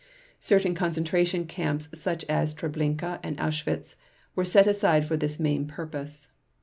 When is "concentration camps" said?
0.73-1.87